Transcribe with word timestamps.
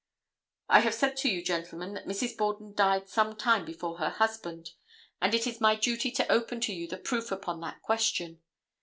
I 0.67 0.79
have 0.79 0.95
said 0.95 1.15
to 1.17 1.29
you, 1.29 1.43
gentlemen, 1.43 1.93
that 1.93 2.07
Mrs. 2.07 2.35
Borden 2.35 2.73
died 2.73 3.07
some 3.07 3.35
time 3.35 3.63
before 3.65 3.99
her 3.99 4.09
husband, 4.09 4.71
and 5.21 5.35
it 5.35 5.45
is 5.45 5.61
my 5.61 5.75
duty 5.75 6.09
to 6.13 6.31
open 6.31 6.59
to 6.61 6.73
you 6.73 6.87
the 6.87 6.97
proof 6.97 7.31
upon 7.31 7.61
that 7.61 7.83
question. 7.83 8.41